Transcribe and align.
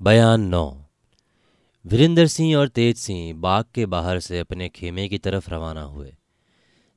बयान 0.00 0.40
नौ। 0.40 0.64
वीरेंद्र 1.84 2.26
सिंह 2.26 2.54
और 2.56 2.68
तेज 2.68 2.96
सिंह 2.96 3.34
बाग 3.34 3.64
के 3.74 3.84
बाहर 3.86 4.20
से 4.20 4.38
अपने 4.38 4.68
खेमे 4.68 5.06
की 5.08 5.18
तरफ़ 5.18 5.50
रवाना 5.50 5.82
हुए। 5.82 6.14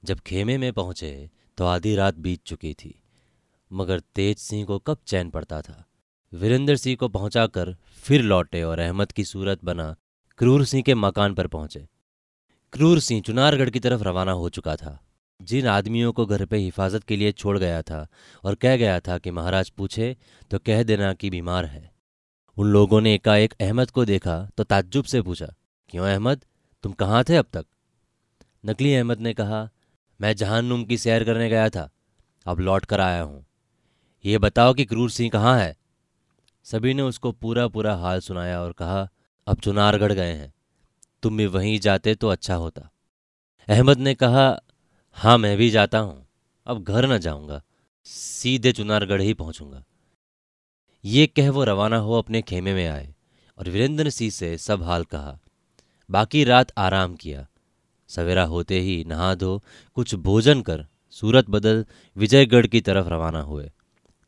जब 0.03 0.19
खेमे 0.19 0.58
में 0.58 0.72
पहुँचे 0.74 1.29
तो 1.58 1.66
आधी 1.66 1.95
रात 1.95 2.16
बीत 2.16 2.42
चुकी 2.45 2.74
थी, 2.74 2.93
मगर 3.71 4.00
तेज 4.16 4.37
सिंह 4.37 4.66
को 4.66 4.79
कब 4.79 4.97
चैन 5.08 5.29
पड़ता 5.29 5.61
था? 5.61 5.85
वीरेंद्र 6.31 6.75
सिंह 6.75 6.95
को 6.95 7.08
पहुंचाकर 7.09 7.75
फिर 8.05 8.21
लौटे 8.21 8.64
और 8.64 8.80
अहमद 8.80 9.12
की 9.12 9.24
सूरत 9.24 9.66
बना 9.66 9.96
क्रूर 10.40 10.66
सिंह 10.66 10.84
के 10.84 10.96
मकान 10.96 11.34
पर 11.34 11.48
पहुँचे। 11.48 11.88
क्रूर 12.74 13.00
सिंह 13.00 13.22
चुनारगढ़ 13.22 13.70
की 13.70 13.80
तरफ़ 13.80 14.04
रवाना 14.04 14.32
हो 14.32 14.50
चुका 14.50 14.76
था। 14.76 15.00
जिन 15.40 15.68
आदमियों 15.68 16.14
को 16.14 16.26
घर 16.26 16.46
पे 16.46 16.58
हिफाजत 16.58 17.04
के 17.04 17.16
लिए 17.16 17.32
छोड़ 17.32 17.58
गया 17.58 17.82
था 17.82 18.08
और 18.44 18.56
कह 18.56 18.78
गया 18.78 19.00
था 19.00 19.18
कि 19.18 19.32
महाराज 19.32 19.70
पूछे 19.70 20.16
तो 20.52 20.60
कह 20.60 20.84
देना 20.84 21.14
कि 21.14 21.30
बीमार 21.30 21.66
है। 21.66 21.92
उन 22.58 22.68
लोगों 22.68 23.02
ने 23.02 23.14
एकाएक 23.14 23.54
अहमद 23.62 23.92
को 23.92 24.06
देखा 24.06 24.38
तो 24.57 24.64
ताज्जुब 24.64 25.06
से 25.06 25.21
पूछा, 25.21 25.54
क्यों 25.89 26.06
अहमद? 26.06 26.46
तुम 26.84 26.92
कहाँ 26.92 27.24
थे 27.24 27.36
अब 27.36 27.46
तक? 27.54 27.66
नकली 28.66 28.94
अहमद 28.96 29.20
ने 29.20 29.34
कहा, 29.34 29.70
मैं 30.20 30.36
जहान्नुम 30.36 30.84
की 30.84 30.97
सैर 30.97 31.24
करने 31.24 31.50
गया 31.50 31.70
था। 31.70 31.89
अब 32.45 32.59
लौट 32.59 32.85
कर 32.85 32.99
आया 32.99 33.21
हूँ। 33.21 33.45
ये 34.25 34.38
बताओ 34.38 34.73
कि 34.73 34.85
क्रूर 34.85 35.09
सिंह 35.09 35.30
कहाँ 35.30 35.58
है? 35.59 35.75
सभी 36.63 36.94
ने 36.94 37.02
उसको 37.02 37.31
पूरा 37.31 37.67
पूरा 37.67 37.95
हाल 37.95 38.20
सुनाया 38.20 38.61
और 38.61 38.72
कहा, 38.72 39.08
अब 39.47 39.59
चुनारगढ़ 39.59 40.13
गए 40.13 40.31
हैं। 40.31 40.53
तुम 41.23 41.38
भी 41.38 41.45
वहीं 41.45 41.80
जाते 41.80 42.16
तो 42.16 42.27
अच्छा 42.27 42.55
होता। 42.55 42.89
अहमद 43.67 43.97
ने 43.97 44.13
कहा 44.16 44.61
हाँ 45.17 45.38
मैं 45.38 45.58
भी 45.58 45.70
जाता 45.70 45.99
हूँ। 45.99 46.27
अब 46.67 46.83
घर 46.83 47.08
न 47.08 47.17
जाऊँगा। 47.17 47.61
सीधे 48.05 48.72
चुनारगढ़ 48.72 49.22
ही 49.22 49.33
पहुंचूँगा। 49.33 49.83
ये 51.05 51.27
कह 51.27 51.52
वो 51.52 51.63
रवाना 51.63 51.98
हो 51.98 52.13
अपने 52.13 52.41
खेमे 52.41 52.73
में 52.73 52.88
आए 52.88 53.16
और 53.57 53.70
वीरेंद्र 53.70 54.09
सिंह 54.09 54.31
से 54.31 54.57
सब 54.57 54.84
हाल 54.84 55.03
कहा। 55.03 55.39
बाकी 56.11 56.44
रात 56.44 56.72
आराम 56.77 57.16
किया। 57.16 57.47
सवेरा 58.08 58.44
होते 58.44 58.80
ही 58.80 59.03
नहा 59.08 59.36
धो, 59.36 59.64
कुछ 59.95 60.16
भोजन 60.16 60.61
कर, 60.61 60.88
सूरत 61.09 61.50
बदल 61.50 61.86
विजयगढ़ 62.17 62.67
की 62.67 62.81
तरफ़ 62.81 63.08
रवाना 63.08 63.42
हुए। 63.42 63.72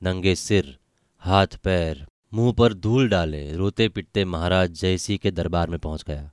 नंगे 0.03 0.36
सिर, 0.36 0.77
हाथ 1.19 1.47
पैर, 1.47 2.08
मुँह 2.33 2.53
पर 2.53 2.73
धूल 2.73 3.09
डाले, 3.09 3.53
रोते 3.53 3.89
पिटते 3.89 4.25
महाराज 4.25 4.71
जयसिंह 4.71 5.17
के 5.17 5.31
दरबार 5.31 5.69
में 5.69 5.80
पहुँच 5.80 6.03
गया। 6.08 6.31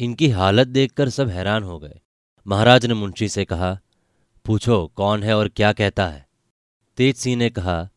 इनकी 0.00 0.28
हालत 0.28 0.68
देखकर 0.68 1.08
सब 1.08 1.28
हैरान 1.28 1.62
हो 1.62 1.78
गए। 1.78 2.00
महाराज 2.46 2.86
ने 2.86 2.94
मुंशी 2.94 3.28
से 3.28 3.44
कहा, 3.44 3.80
पूछो 4.44 4.92
कौन 4.96 5.22
है 5.22 5.36
और 5.36 5.48
क्या 5.48 5.72
कहता 5.72 6.06
है? 6.06 6.28
तेज 6.96 7.16
सिंह 7.16 7.36
ने 7.36 7.50
कहा 7.50 7.88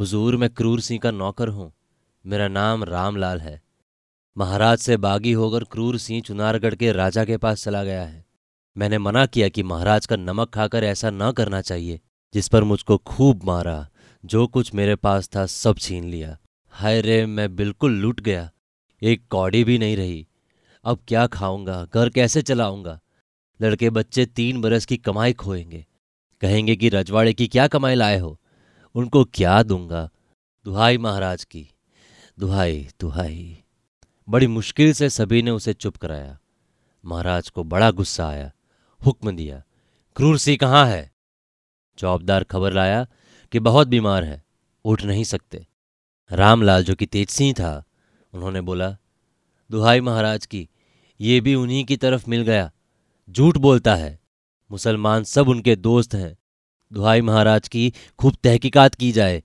हुजूर 0.00 0.36
मैं 0.36 0.50
क्रूर 0.50 0.80
सिंह 0.80 1.00
का 1.00 1.10
नौकर 1.10 1.48
हूँ। 1.48 1.72
मेरा 2.26 2.48
नाम 2.48 2.84
रामलाल 2.84 3.40
है। 3.40 3.62
महाराज 4.38 4.78
से 4.78 4.96
बागी 4.96 5.32
होकर 5.32 5.64
क्रूर 5.64 5.98
सिंह 5.98 6.22
चुनारगढ़ 6.22 6.74
के 6.74 6.92
राजा 6.92 7.24
के 7.24 7.36
पास 7.36 7.64
चला 7.64 7.84
गया 7.84 8.02
है। 8.02 8.26
मैंने 8.78 8.98
मना 8.98 9.26
किया 9.26 9.48
कि 9.48 9.62
महाराज 9.62 10.06
का 10.06 10.16
नमक 10.16 10.50
खाकर 10.50 10.84
ऐसा 10.84 11.10
न 11.10 11.32
करना 11.32 11.60
चाहिए, 11.60 12.00
जिस 12.34 12.48
पर 12.48 12.64
मुझको 12.64 12.96
खूब 12.96 13.44
मारा, 13.44 13.88
जो 14.24 14.46
कुछ 14.46 14.74
मेरे 14.74 14.96
पास 14.96 15.30
था 15.36 15.46
सब 15.46 15.78
छीन 15.78 16.04
लिया। 16.04 16.38
हाय 16.70 17.00
रे, 17.00 17.26
मैं 17.26 17.56
बिल्कुल 17.56 17.92
लूट 17.92 18.20
गया। 18.20 18.50
एक 19.02 19.22
कौड़ी 19.30 19.64
भी 19.64 19.78
नहीं 19.78 19.96
रही। 19.96 20.26
अब 20.84 20.98
क्या 21.08 21.26
खाऊँगा, 21.26 21.86
घर 21.94 22.08
कैसे 22.08 22.42
चलाऊँगा? 22.42 23.00
लड़के 23.62 23.90
बच्चे 23.90 24.26
तीन 24.26 24.60
बरस 24.60 24.86
की 24.86 24.96
कमाई 24.96 25.32
खोएँगे। 25.32 25.86
कहेंगे 26.40 26.76
कि 26.76 26.88
रजवाड़े 26.88 27.32
की 27.32 27.46
क्या 27.46 27.68
कमाई 27.68 27.94
लाए 27.94 28.18
हो? 28.18 28.39
उनको 28.94 29.24
क्या 29.24 29.62
दूँगा? 29.62 30.10
दुहाई 30.64 30.98
महाराज 30.98 31.44
की। 31.44 31.68
दुहाई 32.38 32.88
दुहाई। 33.00 33.62
बड़ी 34.28 34.46
मुश्किल 34.46 34.92
से 34.92 35.10
सभी 35.10 35.42
ने 35.42 35.50
उसे 35.50 35.72
चुप 35.72 35.96
कराया। 35.96 36.38
महाराज 37.04 37.50
को 37.50 37.64
बड़ा 37.64 37.90
गुस्सा 37.90 38.28
आया। 38.28 38.52
हुक्म 39.06 39.36
दिया, 39.36 39.62
क्रूर 40.16 40.38
सी 40.38 40.56
कहाँ 40.56 40.86
है? 40.86 41.12
चौबदार 41.98 42.44
खबर 42.44 42.72
लाया 42.72 43.06
कि 43.52 43.58
बहुत 43.58 43.88
बीमार 43.88 44.24
है, 44.24 44.44
उठ 44.84 45.02
नहीं 45.02 45.24
सकते। 45.24 45.66
रामलाल 46.32 46.84
जो 46.84 46.94
कि 46.94 47.06
तेज 47.06 47.28
सिंह 47.28 47.52
था, 47.52 47.84
उन्होंने 48.32 48.60
बोला, 48.60 48.96
दुहाई 49.70 50.00
महाराज 50.00 50.46
की, 50.46 50.68
ये 51.20 51.40
भी 51.40 51.54
उन्हीं 51.54 51.84
की 51.84 51.96
तरफ़ 51.96 52.30
मिल 52.30 52.42
गया। 52.42 52.72
झूठ 53.30 53.56
बोलता 53.56 53.94
है। 53.94 54.20
मुसलमान 54.70 55.24
सब 55.24 55.48
उनके 55.48 55.76
दोस्त 55.76 56.14
हैं। 56.14 56.36
दुहाई 56.92 57.20
महाराज 57.20 57.68
की 57.68 57.92
खूब 58.18 58.36
तहकीकात 58.42 58.94
की 58.94 59.12
जाए। 59.12 59.42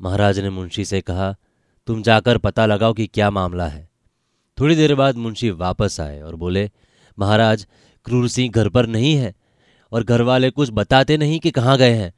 महाराज 0.00 0.38
ने 0.38 0.50
मुंशी 0.50 0.84
से 0.84 1.00
कहा, 1.00 1.34
तुम 1.86 2.02
जाकर 2.02 2.38
पता 2.38 2.66
लगाओ 2.66 2.92
कि 2.92 3.06
क्या 3.06 3.30
मामला 3.30 3.66
है। 3.68 3.88
थोड़ी 4.58 4.76
देर 4.76 4.94
बाद 4.94 5.16
मुंशी 5.16 5.50
वापस 5.50 6.00
आए 6.00 6.20
और 6.20 6.34
बोले, 6.34 6.70
महाराज, 7.18 7.66
क्रूर 8.06 8.28
सिंह 8.28 8.50
घर 8.52 8.68
पर 8.68 8.86
नहीं 8.86 9.14
है 9.16 9.34
और 9.92 10.04
घर 10.04 10.22
वाले 10.22 10.50
कुछ 10.50 10.70
बताते 10.70 11.16
नहीं 11.16 11.40
कि 11.40 11.50
कहाँ 11.50 11.76
गए 11.78 11.92
हैं। 11.92 12.12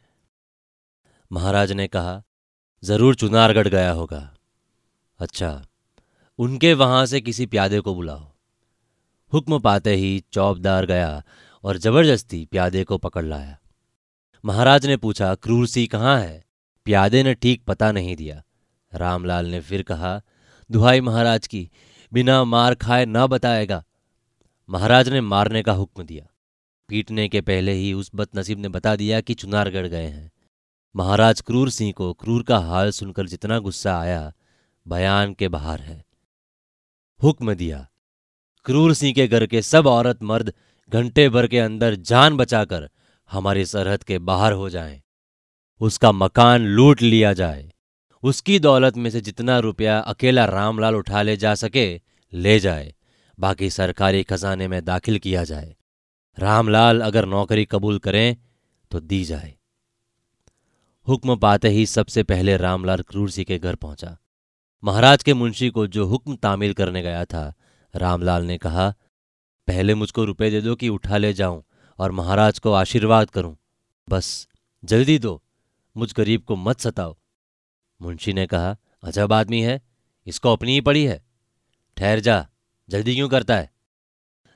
महाराज 1.30 1.72
ने 1.72 1.86
कहा, 1.86 2.22
ज़रूर 2.82 3.14
चुनारगढ़ 3.14 3.68
गया 3.68 3.90
होगा। 3.92 4.34
अच्छा 5.18 5.66
उनके 6.38 6.72
वहाँ 6.74 7.04
से 7.06 7.20
किसी 7.20 7.46
प्यादे 7.46 7.80
को 7.80 7.94
बुलाओ। 7.94 8.32
हुक्म 9.32 9.58
पाते 9.58 9.94
ही 9.94 10.24
चौबदार 10.32 10.86
गया 10.86 11.22
और 11.64 11.78
ज़बरदस्ती 11.78 12.44
प्यादे 12.44 12.84
को 12.84 12.98
पकड़ 12.98 13.24
लाया। 13.24 13.58
महाराज 14.44 14.86
ने 14.86 14.96
पूछा 14.96 15.34
क्रूर 15.34 15.66
सी 15.66 15.86
कहाँ 15.86 16.20
है? 16.20 16.44
प्यादे 16.84 17.22
ने 17.22 17.34
ठीक 17.34 17.64
पता 17.64 17.92
नहीं 17.92 18.16
दिया। 18.16 18.42
रामलाल 18.94 19.46
ने 19.46 19.60
फिर 19.60 19.82
कहा, 19.82 20.22
दुहाई 20.70 21.00
महाराज 21.00 21.46
की, 21.46 21.70
बिना 22.12 22.44
मार 22.44 22.74
खाए 22.74 23.06
न 23.06 23.26
बताएगा। 23.26 23.84
महाराज 24.70 25.08
ने 25.08 25.20
मारने 25.20 25.62
का 25.62 25.72
हुक्म 25.72 26.02
दिया। 26.02 26.26
पीटने 26.88 27.28
के 27.28 27.40
पहले 27.40 27.72
ही 27.72 27.92
उस 27.92 28.10
बदनसीब 28.14 28.58
ने 28.58 28.68
बता 28.68 28.96
दिया 28.96 29.20
कि 29.20 29.34
चुनारगढ़ 29.34 29.86
गए 29.86 30.06
हैं। 30.06 30.32
महाराज 30.96 31.40
क्रूर 31.40 31.70
सिंह 31.70 31.92
को 31.92 32.12
क्रूर 32.12 32.42
का 32.42 32.58
हाल 32.58 32.90
सुनकर 32.90 33.26
जितना 33.26 33.58
गुस्सा 33.58 33.98
आया, 33.98 34.32
बयान 34.88 35.34
के 35.34 35.48
बाहर 35.48 35.80
है। 35.80 36.04
हुक्म 37.22 37.54
दिया 37.54 37.90
क्रूर 38.64 38.94
सिंह 38.94 39.14
के 39.14 39.28
घर 39.28 39.46
के 39.46 39.62
सब 39.62 39.86
औरत 39.86 40.22
मर्द 40.22 40.52
घंटे 40.92 41.28
भर 41.28 41.46
के 41.46 41.58
अंदर 41.58 41.94
जान 41.94 42.36
बचाकर 42.36 42.90
हमारी 43.30 43.64
सरहद 43.66 44.02
के 44.02 44.18
बाहर 44.20 44.52
हो 44.52 44.68
जाएँ, 44.70 45.00
उसका 45.80 46.12
मकान 46.12 46.66
लूट 46.66 47.02
लिया 47.02 47.32
जाए। 47.32 47.70
उसकी 48.22 48.58
दौलत 48.58 48.96
में 48.96 49.10
से 49.10 49.20
जितना 49.20 49.58
रुपया 49.58 49.98
अकेला 50.00 50.44
रामलाल 50.46 50.94
उठा 50.94 51.22
ले 51.22 51.36
जा 51.36 51.54
सके 51.54 51.86
ले 52.32 52.58
जाए। 52.60 52.92
बाकी 53.38 53.70
सरकारी 53.70 54.22
खजाने 54.22 54.68
में 54.68 54.84
दाखिल 54.84 55.18
किया 55.18 55.44
जाए। 55.44 55.74
रामलाल 56.38 57.00
अगर 57.00 57.26
नौकरी 57.26 57.64
कबूल 57.64 57.98
करें 57.98 58.36
तो 58.90 59.00
दी 59.00 59.22
जाए। 59.24 59.54
हुक्म 61.06 61.36
पाते 61.36 61.68
ही 61.68 61.84
सबसे 61.86 62.22
पहले 62.22 62.56
रामलाल 62.56 63.02
क्रूरसी 63.02 63.44
के 63.44 63.58
घर 63.58 63.74
पहुँचा। 63.74 64.16
महाराज 64.82 65.22
के 65.22 65.34
मुंशी 65.34 65.68
को 65.70 65.86
जो 65.86 66.04
हुक्म 66.06 66.36
तामील 66.36 66.72
करने 66.74 67.02
गया 67.02 67.24
था 67.24 67.52
रामलाल 67.94 68.44
ने 68.44 68.58
कहा 68.58 68.88
पहले 69.68 69.94
मुझको 69.94 70.24
रुपए 70.24 70.50
दे 70.50 70.60
दो 70.60 70.74
कि 70.74 70.88
उठा 70.88 71.16
ले 71.16 71.32
जाऊँ। 71.32 71.62
और 71.98 72.12
महाराज 72.12 72.58
को 72.58 72.72
आशीर्वाद 72.72 73.30
करूँ। 73.30 73.56
बस, 74.08 74.48
जल्दी 74.84 75.18
दो। 75.18 75.42
मुझ 75.96 76.14
गरीब 76.14 76.42
को 76.42 76.56
मत 76.56 76.80
सताओ। 76.80 77.16
मुंशी 78.02 78.32
ने 78.32 78.46
कहा, 78.46 78.76
अजब 79.02 79.32
आदमी 79.32 79.62
है, 79.62 79.82
इसको 80.26 80.52
अपनी 80.52 80.72
ही 80.72 80.80
पड़ी 80.80 81.04
है। 81.04 81.24
ठहर 81.96 82.20
जा, 82.20 82.48
जल्दी 82.88 83.14
क्यों 83.14 83.28
करता 83.28 83.56
है? 83.56 83.72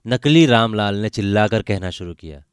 नकली 0.06 0.47
रामलाल 0.47 0.97
ने 0.97 1.09
चिल्लाकर 1.09 1.62
कहना 1.62 1.91
शुरू 1.91 2.15
किया। 2.15 2.44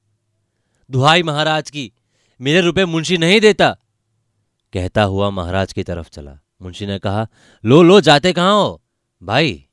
दुहाई 0.91 1.23
महाराज 1.23 1.69
की, 1.69 1.93
मेरे 2.41 2.61
रुपए 2.61 2.85
मुंशी 2.85 3.17
नहीं 3.17 3.41
देता। 3.41 3.77
कहता 4.73 5.03
हुआ 5.03 5.29
महाराज 5.29 5.73
की 5.73 5.83
तरफ़ 5.83 6.09
चला। 6.09 6.39
मुंशी 6.61 6.85
ने 6.85 6.99
कहा, 6.99 7.27
लो 7.65 7.83
लो, 7.83 8.01
जाते 8.01 8.33
कहाँ 8.33 8.53
हो? 8.53 8.83
भाई, 9.23 9.67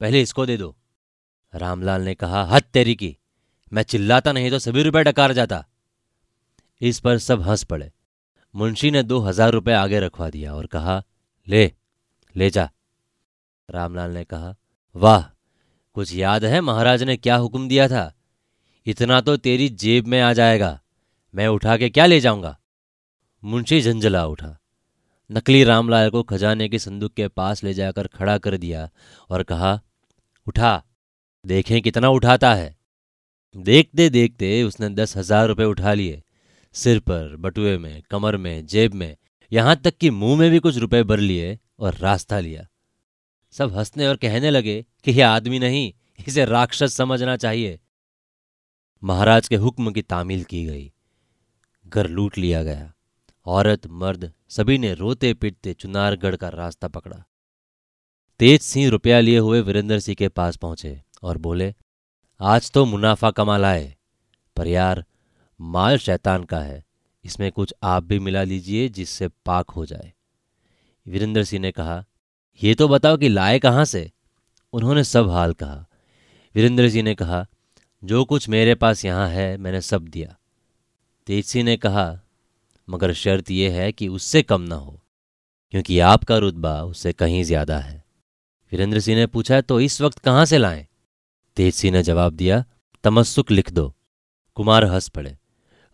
पहले 0.00 0.22
इसको 0.22 0.46
दे 0.46 0.56
दो। 0.56 0.76
रामलाल 1.54 2.02
ने 2.02 2.14
कहा, 2.14 2.44
हद 2.44 2.62
तेरी 2.62 2.94
की। 2.94 3.16
मैं 3.72 3.82
चिल्लाता 3.82 4.32
नहीं 4.32 4.50
तो 4.50 4.58
सभी 4.58 4.82
रुपए 4.82 5.02
डकार 5.04 5.32
जाता। 5.32 5.64
इस 6.80 7.00
पर 7.00 7.18
सब 7.18 7.42
हंस 7.42 7.64
पड़े। 7.64 7.90
मुंशी 8.54 8.90
ने 8.90 9.02
दो 9.02 9.18
हज़ार 9.18 9.52
रुपये 9.52 9.74
आगे 9.74 10.00
रखवा 10.00 10.30
दिया 10.30 10.54
और 10.54 10.66
कहा, 10.66 11.02
ले 11.48 11.72
ले 12.34 12.50
जा। 12.50 12.70
रामलाल 13.68 14.10
ने 14.10 14.24
कहा, 14.24 14.54
वाह, 14.94 15.22
कुछ 15.96 16.14
याद 16.14 16.44
है 16.44 16.60
महाराज 16.60 17.02
ने 17.02 17.16
क्या 17.16 17.36
हुक्म 17.36 17.68
दिया 17.68 17.88
था? 17.88 18.12
इतना 18.86 19.20
तो 19.20 19.36
तेरी 19.36 19.68
जेब 19.68 20.06
में 20.06 20.20
आ 20.20 20.32
जाएगा। 20.32 20.80
मैं 21.34 21.46
उठा 21.48 21.76
के 21.76 21.88
क्या 21.90 22.06
ले 22.06 22.20
जाऊँगा? 22.20 22.56
मुंशी 23.42 23.80
झंझला 23.80 24.24
उठा। 24.26 24.56
नकली 25.30 25.64
रामलाल 25.64 26.10
को 26.10 26.22
खजाने 26.22 26.68
के 26.68 26.78
संदूक 26.78 27.12
के 27.12 27.28
पास 27.28 27.64
ले 27.64 27.74
जाकर 27.74 28.06
खड़ा 28.06 28.36
कर 28.38 28.56
दिया 28.56 28.88
और 29.30 29.42
कहा, 29.42 29.80
उठा, 30.46 30.82
देखें 31.44 31.80
कितना 31.82 32.08
उठाता 32.08 32.54
है। 32.54 32.79
देखते 33.56 34.08
देखते 34.10 34.62
उसने 34.62 34.88
दस 34.88 35.16
हज़ार 35.16 35.48
रुपये 35.48 35.66
उठा 35.66 35.94
लिए। 35.94 36.22
सिर 36.74 36.98
पर, 37.00 37.36
बटुए 37.36 37.78
में, 37.78 38.02
कमर 38.10 38.36
में, 38.36 38.66
जेब 38.66 38.94
में, 38.94 39.16
यहाँ 39.52 39.76
तक 39.76 39.96
कि 39.96 40.10
मुँह 40.10 40.38
में 40.38 40.50
भी 40.50 40.58
कुछ 40.58 40.76
रुपए 40.76 41.02
भर 41.02 41.18
लिए 41.18 41.58
और 41.78 41.94
रास्ता 41.94 42.38
लिया। 42.40 42.66
सब 43.52 43.76
हंसने 43.76 44.06
और 44.06 44.16
कहने 44.16 44.50
लगे 44.50 44.84
कि 45.04 45.10
यह 45.10 45.28
आदमी 45.28 45.58
नहीं, 45.58 45.92
इसे 46.26 46.44
राक्षस 46.44 46.94
समझना 46.94 47.36
चाहिए। 47.36 47.78
महाराज 49.02 49.48
के 49.48 49.56
हुक्म 49.56 49.90
की 49.90 50.02
तामील 50.02 50.44
की 50.44 50.64
गई। 50.64 50.92
घर 51.86 52.08
लूट 52.08 52.38
लिया 52.38 52.62
गया। 52.62 52.92
औरत, 53.46 53.86
मर्द, 53.86 54.32
सभी 54.48 54.78
ने 54.78 54.94
रोते 54.94 55.34
पीटते 55.34 55.72
चुनारगढ़ 55.72 56.36
का 56.36 56.48
रास्ता 56.48 56.88
पकड़ा। 56.88 57.22
तेज 58.40 58.60
सिंह 58.60 58.88
रुपया 58.90 59.20
लिए 59.20 59.38
हुए 59.38 59.60
वीरेंद्र 59.60 59.98
सिंह 59.98 60.14
के 60.14 60.28
पास 60.28 60.56
पहुँचे 60.56 61.00
और 61.22 61.38
बोले 61.38 61.74
आज 62.40 62.70
तो 62.70 62.84
मुनाफा 62.84 63.30
कमा 63.30 63.56
लाए 63.56 63.94
पर 64.56 64.66
यार, 64.66 65.04
माल 65.60 65.98
शैतान 65.98 66.44
का 66.44 66.58
है। 66.58 66.84
इसमें 67.24 67.52
कुछ 67.52 67.74
आप 67.82 68.04
भी 68.04 68.18
मिला 68.18 68.42
लीजिए 68.42 68.88
जिससे 68.88 69.28
पाक 69.46 69.70
हो 69.70 69.86
जाए। 69.86 70.12
वीरेंद्र 71.06 71.44
सिंह 71.44 71.62
ने 71.62 71.72
कहा, 71.72 72.04
ये 72.60 72.74
तो 72.74 72.88
बताओ 72.88 73.16
कि 73.16 73.28
लाए 73.28 73.58
कहाँ 73.58 73.84
से? 73.84 74.10
उन्होंने 74.72 75.04
सब 75.04 75.30
हाल 75.30 75.52
कहा। 75.52 75.86
वीरेंद्र 76.54 76.88
सिंह 76.88 77.04
ने 77.04 77.14
कहा, 77.14 77.46
जो 78.02 78.24
कुछ 78.24 78.48
मेरे 78.48 78.74
पास 78.74 79.04
यहाँ 79.04 79.28
है, 79.28 79.56
मैंने 79.56 79.80
सब 79.80 80.08
दिया। 80.08 80.36
तेज 81.26 81.44
सिंह 81.44 81.64
ने 81.64 81.76
कहा, 81.76 82.20
मगर 82.88 83.12
शर्त 83.12 83.50
यह 83.50 83.72
है 83.72 83.92
कि 83.92 84.08
उससे 84.08 84.42
कम 84.42 84.60
ना 84.60 84.74
हो, 84.74 85.00
क्योंकि 85.70 85.98
आपका 85.98 86.38
रुतबा 86.38 86.82
उससे 86.82 87.12
कहीं 87.12 87.44
ज़्यादा 87.44 87.78
है। 87.78 88.04
वीरेंद्र 88.72 89.00
सिंह 89.00 89.18
ने 89.18 89.26
पूछा 89.26 89.60
तो 89.60 89.80
इस 89.80 90.00
वक्त 90.00 90.18
कहाँ 90.18 90.44
से 90.44 90.58
लाएँ? 90.58 90.86
तेज 91.60 91.74
सिंह 91.74 91.92
ने 91.92 92.02
जवाब 92.02 92.32
दिया, 92.32 92.64
तमस्सुक 93.04 93.50
लिख 93.50 93.72
दो। 93.72 93.94
कुमार 94.54 94.84
हंस 94.84 95.08
पड़े 95.08 95.36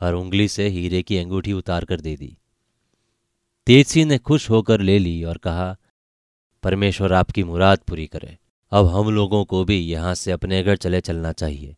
और 0.00 0.14
उंगली 0.14 0.48
से 0.48 0.68
हीरे 0.68 1.02
की 1.02 1.18
अंगूठी 1.18 1.52
उतार 1.52 1.84
कर 1.84 2.00
दे 2.00 2.16
दी। 2.16 2.36
तेजसी 3.66 4.04
ने 4.04 4.18
खुश 4.18 4.50
होकर 4.50 4.80
ले 4.80 4.98
ली 4.98 5.24
और 5.24 5.38
कहा, 5.38 5.76
परमेश्वर 6.62 7.12
आपकी 7.12 7.44
मुराद 7.44 7.78
पूरी 7.78 8.06
करे। 8.06 8.38
अब 8.72 8.86
हम 8.86 9.10
लोगों 9.10 9.44
को 9.44 9.64
भी 9.64 9.78
यहाँ 9.78 10.14
से 10.14 10.32
अपने 10.32 10.62
घर 10.62 10.76
चले 10.76 11.00
चलना 11.00 11.32
चाहिए, 11.32 11.76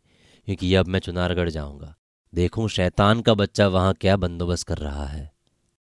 क्योंकि 0.49 0.75
अब 0.75 0.87
मैं 0.87 1.01
चुनारगढ़ 1.01 1.49
जाऊँगा। 1.49 1.95
देखूँ 2.35 2.69
शैतान 2.69 3.21
का 3.21 3.35
बच्चा 3.35 3.69
वहाँ 3.69 3.95
क्या 3.95 4.17
बंदोबस्त 4.17 4.67
कर 4.67 4.79
रहा 4.79 5.07
है। 5.07 5.31